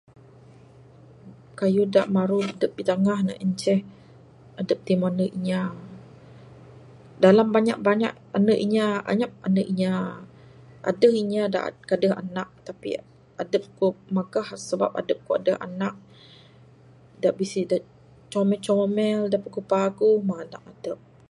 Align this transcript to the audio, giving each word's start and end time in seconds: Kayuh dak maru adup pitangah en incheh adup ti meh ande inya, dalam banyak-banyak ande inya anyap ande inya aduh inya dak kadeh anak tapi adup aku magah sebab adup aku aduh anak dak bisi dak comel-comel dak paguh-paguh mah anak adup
Kayuh 1.59 1.87
dak 1.95 2.07
maru 2.15 2.39
adup 2.51 2.71
pitangah 2.77 3.19
en 3.23 3.29
incheh 3.45 3.81
adup 4.61 4.79
ti 4.85 4.93
meh 4.99 5.09
ande 5.11 5.25
inya, 5.37 5.61
dalam 7.25 7.47
banyak-banyak 7.55 8.13
ande 8.37 8.53
inya 8.65 8.87
anyap 9.11 9.31
ande 9.45 9.63
inya 9.71 9.93
aduh 10.89 11.13
inya 11.21 11.43
dak 11.53 11.65
kadeh 11.89 12.13
anak 12.23 12.49
tapi 12.67 12.89
adup 13.43 13.63
aku 13.69 13.87
magah 14.15 14.47
sebab 14.69 14.91
adup 14.99 15.17
aku 15.21 15.31
aduh 15.37 15.57
anak 15.67 15.95
dak 17.21 17.35
bisi 17.39 17.59
dak 17.71 17.83
comel-comel 18.33 19.19
dak 19.31 19.41
paguh-paguh 19.45 20.17
mah 20.27 20.39
anak 20.45 20.63
adup 20.73 20.99